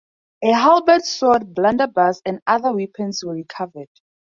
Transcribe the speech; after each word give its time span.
A 0.43 0.51
halberd, 0.53 1.03
sword, 1.03 1.53
blunderbuss 1.53 2.23
and 2.25 2.41
other 2.47 2.73
weapons 2.73 3.23
were 3.23 3.33
recovered. 3.33 3.89